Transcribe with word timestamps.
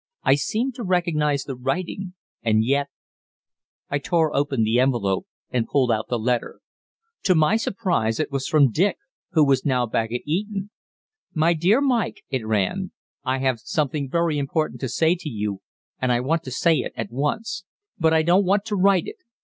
I 0.23 0.33
seemed 0.33 0.73
to 0.73 0.83
recognize 0.83 1.43
the 1.43 1.53
writing, 1.55 2.15
and 2.41 2.65
yet 2.65 2.87
I 3.87 3.99
tore 3.99 4.35
open 4.35 4.63
the 4.63 4.79
envelope 4.79 5.27
and 5.51 5.67
pulled 5.67 5.91
out 5.91 6.07
the 6.09 6.17
letter. 6.17 6.59
To 7.25 7.35
my 7.35 7.55
surprise 7.55 8.19
it 8.19 8.31
was 8.31 8.47
from 8.47 8.71
Dick, 8.71 8.97
who 9.33 9.45
was 9.45 9.63
now 9.63 9.85
back 9.85 10.11
at 10.11 10.21
Eton. 10.25 10.71
"My 11.35 11.53
dear 11.53 11.81
Mike," 11.81 12.23
it 12.31 12.47
ran. 12.47 12.93
"I 13.23 13.37
have 13.41 13.59
something 13.59 14.09
very 14.09 14.39
important 14.39 14.81
to 14.81 14.89
say 14.89 15.13
to 15.13 15.29
you, 15.29 15.61
and 16.01 16.11
I 16.11 16.19
want 16.19 16.41
to 16.45 16.51
say 16.51 16.77
it 16.77 16.93
at 16.95 17.11
once. 17.11 17.63
But 17.99 18.11
I 18.11 18.23
don't 18.23 18.43
want 18.43 18.65
to 18.65 18.75
write 18.75 19.05
it. 19.05 19.17